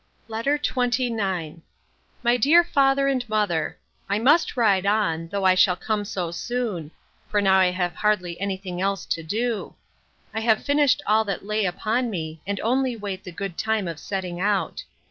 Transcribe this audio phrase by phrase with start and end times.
[0.27, 1.61] LETTER XXIX
[2.23, 3.77] MY DEAR FATHER AND MOTHER,
[4.09, 6.89] I must write on, though I shall come so soon;
[7.29, 9.75] for now I have hardly any thing else to do.
[10.33, 13.99] I have finished all that lay upon me, and only wait the good time of
[13.99, 14.81] setting out.